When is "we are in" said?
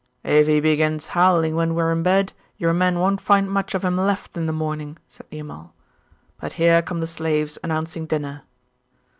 1.75-2.01